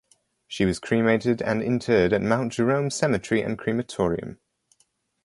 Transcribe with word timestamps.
She 0.47 0.65
was 0.65 0.79
cremated 0.79 1.43
and 1.43 1.61
interred 1.61 2.11
at 2.11 2.23
Mount 2.23 2.53
Jerome 2.53 2.89
Cemetery 2.89 3.43
and 3.43 3.55
Crematorium. 3.55 4.39